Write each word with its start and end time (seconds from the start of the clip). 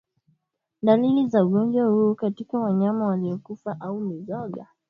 Dalili 0.81 1.27
za 1.29 1.43
ugonjwa 1.45 1.85
huu 1.87 2.15
katika 2.15 2.59
wanyama 2.59 3.05
waliokufa 3.07 3.77
au 3.79 3.99
mizoga 3.99 4.67